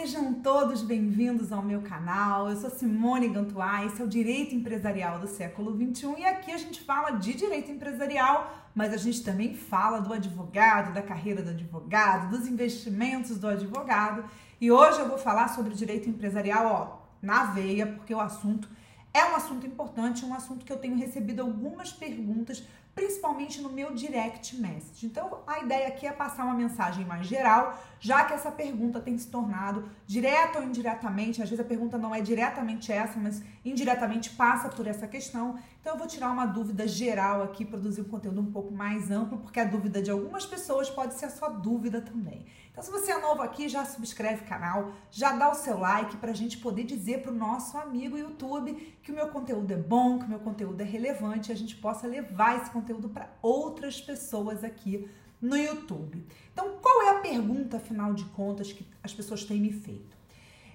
[0.00, 2.48] sejam todos bem-vindos ao meu canal.
[2.48, 6.56] Eu sou Simone Gantuá, esse é o Direito Empresarial do século 21 e aqui a
[6.56, 11.50] gente fala de direito empresarial, mas a gente também fala do advogado, da carreira do
[11.50, 14.24] advogado, dos investimentos do advogado.
[14.60, 18.68] E hoje eu vou falar sobre direito empresarial, ó, na veia, porque o assunto
[19.12, 22.62] é um assunto importante, um assunto que eu tenho recebido algumas perguntas
[22.98, 25.06] principalmente no meu direct message.
[25.06, 29.16] Então, a ideia aqui é passar uma mensagem mais geral, já que essa pergunta tem
[29.16, 34.30] se tornado direta ou indiretamente, às vezes a pergunta não é diretamente essa, mas indiretamente
[34.30, 35.56] passa por essa questão.
[35.80, 39.38] Então, eu vou tirar uma dúvida geral aqui, produzir um conteúdo um pouco mais amplo,
[39.38, 42.46] porque a dúvida de algumas pessoas pode ser a sua dúvida também.
[42.78, 46.16] Então, se você é novo aqui, já subscreve o canal, já dá o seu like
[46.18, 49.76] para a gente poder dizer para o nosso amigo YouTube que o meu conteúdo é
[49.76, 53.30] bom, que o meu conteúdo é relevante, e a gente possa levar esse conteúdo para
[53.42, 55.08] outras pessoas aqui
[55.40, 56.24] no YouTube.
[56.52, 60.16] Então, qual é a pergunta, afinal de contas, que as pessoas têm me feito?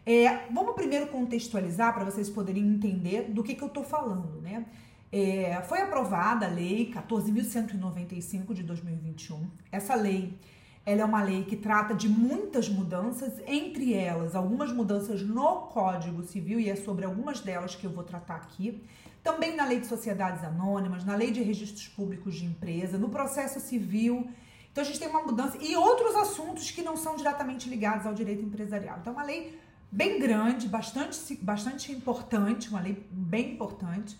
[0.06, 4.66] É, vamos primeiro contextualizar para vocês poderem entender do que, que eu estou falando, né?
[5.12, 9.48] É, foi aprovada a Lei 14.195 de 2021.
[9.72, 10.38] Essa lei
[10.86, 16.24] ela é uma lei que trata de muitas mudanças, entre elas algumas mudanças no Código
[16.24, 18.84] Civil, e é sobre algumas delas que eu vou tratar aqui.
[19.24, 23.60] Também na Lei de Sociedades Anônimas, na Lei de Registros Públicos de Empresa, no processo
[23.60, 24.30] civil.
[24.72, 28.14] Então a gente tem uma mudança e outros assuntos que não são diretamente ligados ao
[28.14, 28.98] direito empresarial.
[29.00, 29.60] Então, é uma lei
[29.92, 34.18] bem grande, bastante, bastante importante, uma lei bem importante.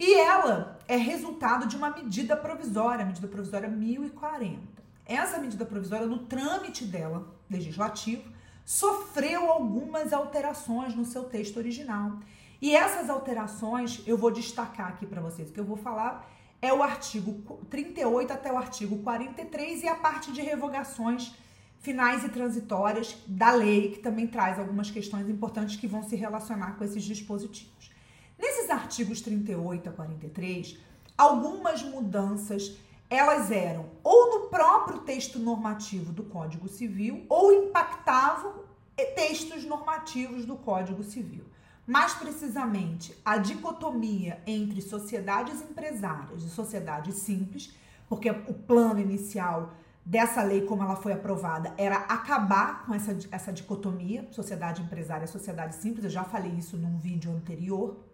[0.00, 6.06] E ela é resultado de uma medida provisória, a medida provisória 1040 essa medida provisória,
[6.06, 8.22] no trâmite dela, legislativo,
[8.62, 12.18] sofreu algumas alterações no seu texto original.
[12.60, 15.50] E essas alterações eu vou destacar aqui para vocês.
[15.50, 16.28] O que eu vou falar
[16.60, 21.32] é o artigo 38 até o artigo 43 e a parte de revogações
[21.80, 26.72] finais e transitórias da lei, que também traz algumas questões importantes que vão se relacionar
[26.72, 27.92] com esses dispositivos.
[28.36, 30.76] Nesses artigos 38 a 43,
[31.16, 32.76] algumas mudanças
[33.10, 38.68] elas eram ou no próprio texto normativo do Código Civil ou impactavam
[39.14, 41.44] textos normativos do Código Civil.
[41.88, 47.74] Mais precisamente, a dicotomia entre sociedades empresárias e sociedades simples,
[48.06, 49.72] porque o plano inicial
[50.04, 55.28] dessa lei, como ela foi aprovada, era acabar com essa, essa dicotomia, sociedade empresária e
[55.28, 56.04] sociedade simples.
[56.04, 58.04] Eu já falei isso num vídeo anterior.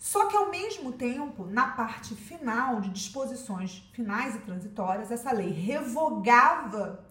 [0.00, 5.52] Só que ao mesmo tempo, na parte final de disposições finais e transitórias, essa lei
[5.52, 7.06] revogava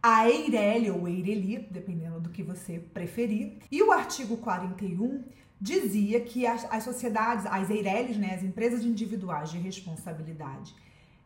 [0.00, 3.58] a Eireli ou Eireli, dependendo do que você preferir.
[3.72, 5.24] E o artigo 41
[5.60, 10.74] dizia que as, as sociedades, as Eireles, né, as empresas individuais de responsabilidade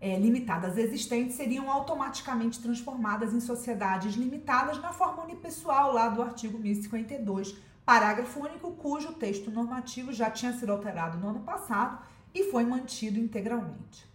[0.01, 6.59] é, limitadas existentes seriam automaticamente transformadas em sociedades limitadas na forma unipessoal lá do artigo
[6.59, 11.99] 1052 Parágrafo único cujo texto normativo já tinha sido alterado no ano passado
[12.33, 14.07] e foi mantido integralmente.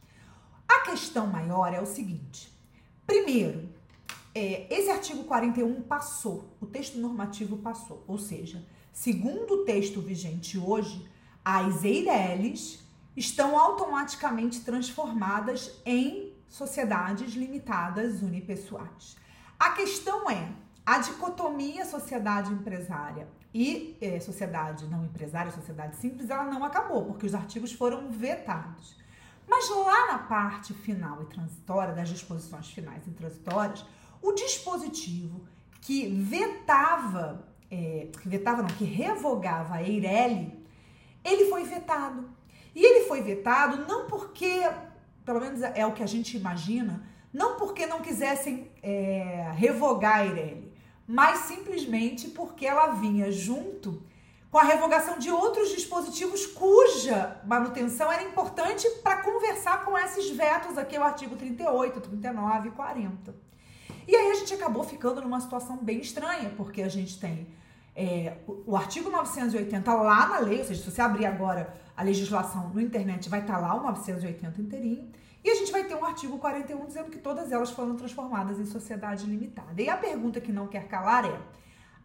[0.67, 2.51] A questão maior é o seguinte:
[3.06, 3.69] primeiro,
[4.38, 10.59] é, esse artigo 41 passou, o texto normativo passou, ou seja, segundo o texto vigente
[10.59, 11.09] hoje,
[11.44, 19.18] as EIRELs estão automaticamente transformadas em sociedades limitadas unipessoais.
[19.59, 20.52] A questão é,
[20.86, 27.25] a dicotomia sociedade empresária e é, sociedade não empresária, sociedade simples, ela não acabou, porque
[27.25, 28.96] os artigos foram vetados.
[29.48, 33.84] Mas lá na parte final e transitória, das disposições finais e transitórias,
[34.22, 35.47] o dispositivo
[35.81, 40.53] que vetava, é, que vetava não, que revogava a Eireli,
[41.23, 42.29] ele foi vetado.
[42.75, 44.69] E ele foi vetado não porque,
[45.25, 50.25] pelo menos é o que a gente imagina, não porque não quisessem é, revogar a
[50.25, 50.72] Eireli,
[51.07, 54.03] mas simplesmente porque ela vinha junto
[54.51, 60.77] com a revogação de outros dispositivos cuja manutenção era importante para conversar com esses vetos
[60.77, 63.47] aqui, o artigo 38, 39 e 40.
[64.07, 67.48] E aí a gente acabou ficando numa situação bem estranha, porque a gente tem
[67.95, 72.69] é, o, artigo 980 lá na lei, ou seja, se você abrir agora a legislação
[72.69, 75.12] no internet, vai estar tá lá o 980 inteirinho.
[75.44, 78.65] E a gente vai ter um artigo 41 dizendo que todas elas foram transformadas em
[78.65, 79.81] sociedade limitada.
[79.81, 81.39] E a pergunta que não quer calar é: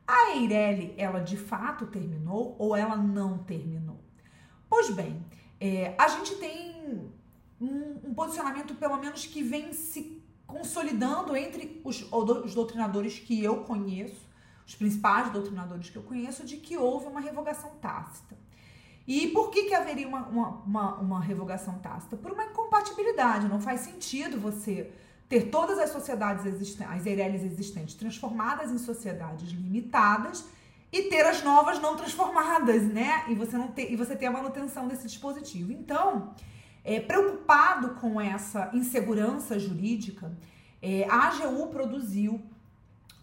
[0.06, 4.00] a Eireli, ela de fato terminou ou ela não terminou?
[4.68, 5.22] Pois bem,
[5.60, 7.12] é, a gente tem
[7.60, 10.21] um, um, posicionamento, pelo menos, que vem se
[10.52, 14.28] consolidando entre os, os doutrinadores que eu conheço,
[14.66, 18.36] os principais doutrinadores que eu conheço, de que houve uma revogação tácita.
[19.06, 22.16] E por que, que haveria uma, uma, uma, uma revogação tácita?
[22.16, 23.48] Por uma incompatibilidade.
[23.48, 24.92] Não faz sentido você
[25.28, 30.44] ter todas as sociedades existentes, as EIRELs existentes, transformadas em sociedades limitadas
[30.92, 33.24] e ter as novas não transformadas, né?
[33.28, 35.72] E você não ter, e você ter a manutenção desse dispositivo.
[35.72, 36.34] Então,
[36.84, 40.32] é, preocupado com essa insegurança jurídica,
[40.80, 42.40] é, a AGU produziu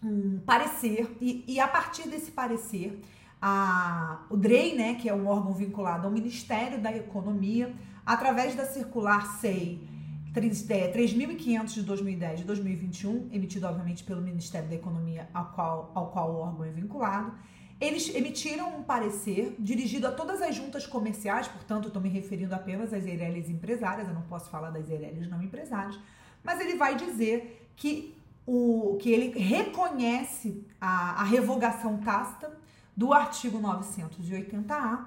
[0.02, 3.00] um parecer e, e a partir desse parecer
[3.40, 7.74] a, o DREI, né, que é um órgão vinculado ao Ministério da Economia,
[8.04, 9.88] através da circular SEI
[10.32, 16.30] 3.500 de 2010 de 2021, emitido obviamente pelo Ministério da Economia ao qual, ao qual
[16.32, 17.32] o órgão é vinculado,
[17.80, 22.92] eles emitiram um parecer dirigido a todas as juntas comerciais, portanto, estou me referindo apenas
[22.92, 25.98] às Eireles empresárias, eu não posso falar das Eireles não empresárias,
[26.44, 28.14] mas ele vai dizer que,
[28.46, 32.54] o, que ele reconhece a, a revogação tácita
[32.94, 35.06] do artigo 980A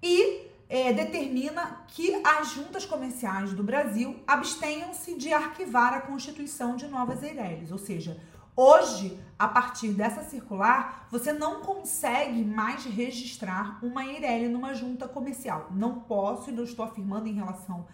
[0.00, 6.86] e é, determina que as juntas comerciais do Brasil abstenham-se de arquivar a constituição de
[6.86, 8.18] novas Eireles, ou seja,
[8.54, 15.68] Hoje, a partir dessa circular, você não consegue mais registrar uma EIRELI numa junta comercial.
[15.70, 17.86] Não posso e não estou afirmando em relação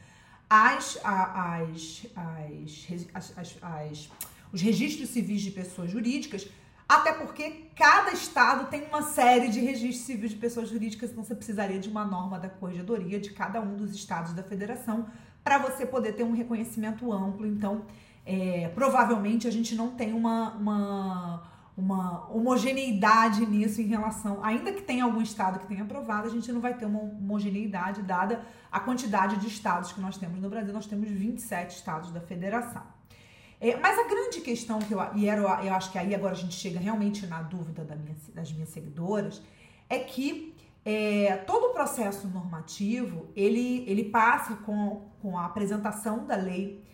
[0.51, 2.07] às, às,
[3.15, 4.11] às, às,
[4.53, 6.49] os registros civis de pessoas jurídicas,
[6.89, 11.35] até porque cada estado tem uma série de registros civis de pessoas jurídicas, então você
[11.35, 15.07] precisaria de uma norma da corregedoria de cada um dos estados da federação
[15.45, 17.47] para você poder ter um reconhecimento amplo.
[17.47, 17.85] Então,
[18.29, 21.43] é, provavelmente a gente não tem uma, uma,
[21.75, 24.45] uma homogeneidade nisso em relação.
[24.45, 28.03] Ainda que tenha algum estado que tenha aprovado, a gente não vai ter uma homogeneidade
[28.03, 30.75] dada a quantidade de estados que nós temos no Brasil.
[30.75, 32.83] Nós temos 27 estados da federação.
[33.59, 36.37] É, mas a grande questão que eu, e era, eu acho que aí agora a
[36.37, 39.41] gente chega realmente na dúvida da minha, das minhas seguidoras,
[39.89, 40.55] é que
[40.85, 46.87] é, todo o processo normativo ele, ele passa com, com a apresentação da lei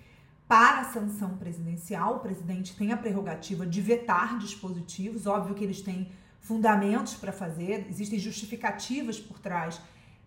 [0.46, 5.81] para a sanção presidencial, o presidente tem a prerrogativa de vetar dispositivos, óbvio que eles
[5.81, 9.81] têm fundamentos para fazer, existem justificativas por trás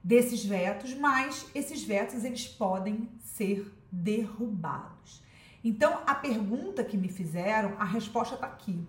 [0.03, 5.21] desses vetos, mas esses vetos eles podem ser derrubados.
[5.63, 8.87] Então, a pergunta que me fizeram, a resposta está aqui.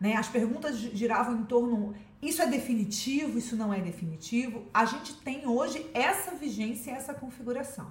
[0.00, 0.14] Né?
[0.14, 4.64] As perguntas giravam em torno: isso é definitivo, isso não é definitivo?
[4.72, 7.90] A gente tem hoje essa vigência, essa configuração.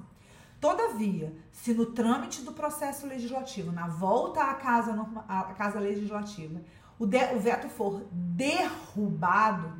[0.59, 4.93] Todavia, se no trâmite do processo legislativo, na volta à casa,
[5.27, 6.61] à casa legislativa,
[6.97, 9.73] o, de, o veto for derrubado,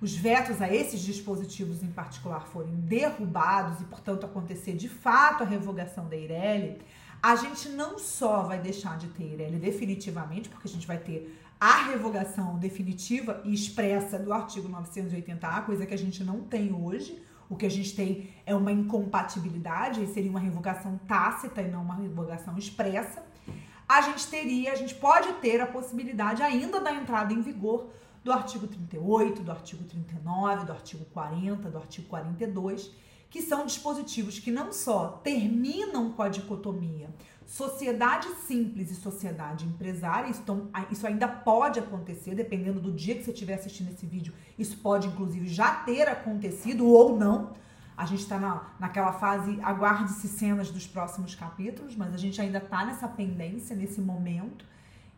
[0.00, 5.46] os vetos a esses dispositivos em particular forem derrubados e, portanto, acontecer de fato a
[5.46, 6.80] revogação da Eireli,
[7.22, 11.38] a gente não só vai deixar de ter Eireli definitivamente, porque a gente vai ter
[11.60, 17.22] a revogação definitiva e expressa do artigo 980A, coisa que a gente não tem hoje,
[17.52, 21.96] o que a gente tem é uma incompatibilidade, seria uma revogação tácita e não uma
[21.96, 23.22] revogação expressa.
[23.86, 27.90] A gente teria, a gente pode ter a possibilidade ainda da entrada em vigor
[28.24, 32.90] do artigo 38, do artigo 39, do artigo 40, do artigo 42,
[33.28, 37.10] que são dispositivos que não só terminam com a dicotomia
[37.52, 43.30] sociedade simples e sociedade empresária, então, isso ainda pode acontecer, dependendo do dia que você
[43.30, 47.52] estiver assistindo esse vídeo, isso pode inclusive já ter acontecido ou não.
[47.94, 52.56] A gente está na, naquela fase, aguarde-se cenas dos próximos capítulos, mas a gente ainda
[52.56, 54.64] está nessa pendência, nesse momento.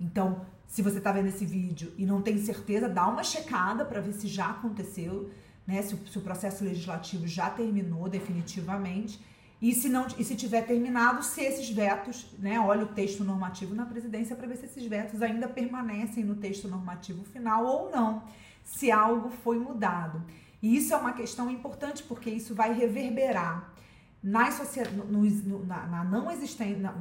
[0.00, 4.00] Então, se você está vendo esse vídeo e não tem certeza, dá uma checada para
[4.00, 5.30] ver se já aconteceu,
[5.64, 5.80] né?
[5.82, 9.20] Se, se o processo legislativo já terminou definitivamente
[9.60, 13.74] e se não e se tiver terminado, se esses vetos, né, olha o texto normativo
[13.74, 18.22] na presidência para ver se esses vetos ainda permanecem no texto normativo final ou não,
[18.62, 20.22] se algo foi mudado.
[20.60, 23.72] E isso é uma questão importante porque isso vai reverberar
[24.22, 24.58] nas
[24.92, 26.92] no, no, na, na, não existência, na,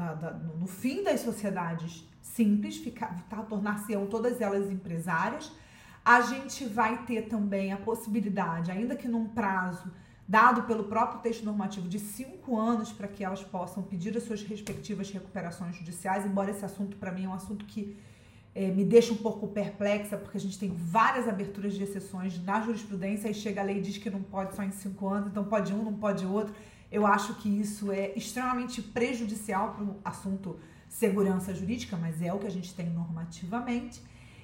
[0.60, 5.50] no fim das sociedades simples, ficar, tá, tornar-se-ão todas elas empresárias.
[6.04, 9.90] A gente vai ter também a possibilidade, ainda que num prazo
[10.28, 14.42] dado pelo próprio texto normativo de cinco anos para que elas possam pedir as suas
[14.44, 17.98] respectivas recuperações judiciais, embora esse assunto para mim é um assunto que
[18.56, 22.62] é, me deixa um pouco perplexa, porque a gente tem várias aberturas de exceções na
[22.62, 25.44] jurisprudência e chega a lei e diz que não pode só em cinco anos, então
[25.44, 26.54] pode um, não pode outro.
[26.92, 32.38] Eu acho que isso é extremamente prejudicial para o assunto segurança jurídica, mas é o
[32.38, 34.00] que a gente tem normativamente.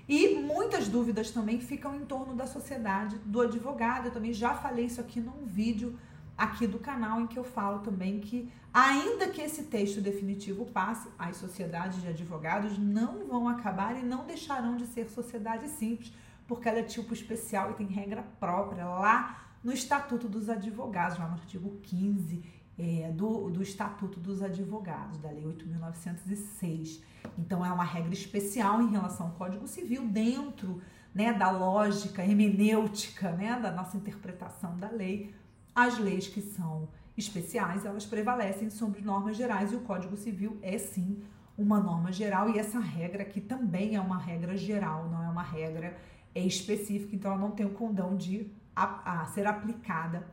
[0.09, 4.07] E muitas dúvidas também ficam em torno da sociedade do advogado.
[4.07, 5.99] Eu também já falei isso aqui num vídeo
[6.35, 11.07] aqui do canal em que eu falo também que ainda que esse texto definitivo passe,
[11.19, 16.11] as sociedades de advogados não vão acabar e não deixarão de ser sociedade simples,
[16.47, 21.27] porque ela é tipo especial e tem regra própria lá no Estatuto dos Advogados, lá
[21.27, 27.01] no artigo 15 é, do, do Estatuto dos Advogados, da Lei 8.906.
[27.37, 30.81] Então, é uma regra especial em relação ao Código Civil dentro
[31.13, 35.33] né, da lógica hermenêutica, né, da nossa interpretação da lei,
[35.73, 40.77] as leis que são especiais, elas prevalecem sobre normas gerais e o Código Civil é
[40.77, 41.21] sim
[41.57, 42.49] uma norma geral.
[42.49, 45.97] E essa regra aqui também é uma regra geral, não é uma regra
[46.33, 50.25] específica, então ela não tem o condão de a, a ser aplicada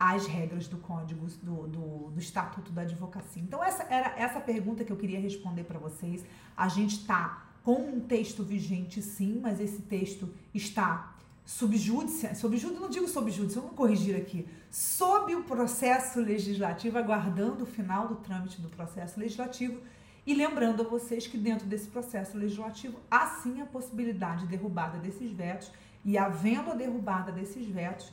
[0.00, 3.42] às regras do código do, do, do, Estatuto da Advocacia.
[3.42, 6.24] Então, essa era essa pergunta que eu queria responder para vocês.
[6.56, 11.14] A gente está com um texto vigente, sim, mas esse texto está
[11.44, 18.08] subjúdice, subjúdice, não digo subjúdice, vamos corrigir aqui, sob o processo legislativo, aguardando o final
[18.08, 19.80] do trâmite do processo legislativo
[20.26, 24.98] e lembrando a vocês que dentro desse processo legislativo há sim a possibilidade de derrubada
[24.98, 25.70] desses vetos
[26.04, 28.12] e havendo a derrubada desses vetos,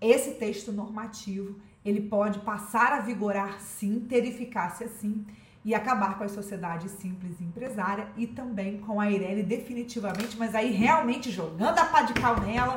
[0.00, 5.24] esse texto normativo ele pode passar a vigorar sim, ter eficácia sim
[5.64, 10.54] e acabar com as sociedades simples e empresária e também com a Irene definitivamente, mas
[10.54, 12.74] aí realmente jogando a pá de cal nela,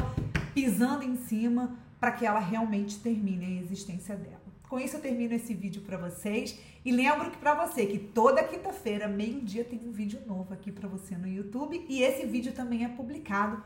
[0.54, 4.44] pisando em cima para que ela realmente termine a existência dela.
[4.68, 8.44] Com isso eu termino esse vídeo para vocês e lembro que para você que toda
[8.44, 12.84] quinta-feira, meio-dia, tem um vídeo novo aqui para você no YouTube e esse vídeo também
[12.84, 13.64] é publicado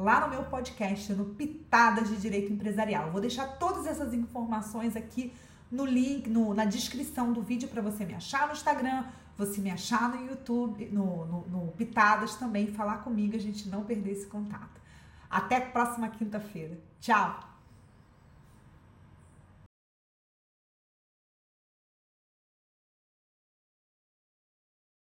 [0.00, 3.10] lá no meu podcast, no Pitadas de Direito Empresarial.
[3.10, 5.32] Vou deixar todas essas informações aqui
[5.70, 9.04] no link, no, na descrição do vídeo para você me achar no Instagram,
[9.36, 13.84] você me achar no YouTube, no, no, no Pitadas também, falar comigo, a gente não
[13.84, 14.80] perder esse contato.
[15.30, 16.78] Até a próxima quinta-feira.
[17.00, 17.49] Tchau!